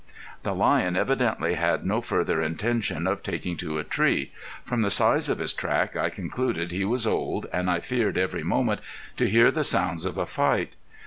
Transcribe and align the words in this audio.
The 0.41 0.55
lion 0.55 0.97
evidently 0.97 1.53
had 1.53 1.85
no 1.85 2.01
further 2.01 2.41
intention 2.41 3.05
of 3.05 3.21
taking 3.21 3.55
to 3.57 3.77
a 3.77 3.83
tree. 3.83 4.31
From 4.65 4.81
the 4.81 4.89
size 4.89 5.29
of 5.29 5.37
his 5.37 5.53
track 5.53 5.95
I 5.95 6.09
concluded 6.09 6.71
he 6.71 6.83
was 6.85 7.05
old 7.05 7.45
and 7.53 7.69
I 7.69 7.81
feared 7.81 8.17
every 8.17 8.41
moment 8.41 8.81
to 9.17 9.29
hear 9.29 9.51
the 9.51 9.63
sounds 9.63 10.05
of 10.05 10.17
a 10.17 10.25
fight. 10.25 10.73